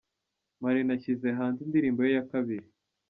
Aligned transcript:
Marina 0.63 0.91
ashyize 0.97 1.27
hanze 1.39 1.59
indirimbo 1.63 1.99
ye 2.05 2.11
ya 2.17 2.23
kabiri. 2.31 2.67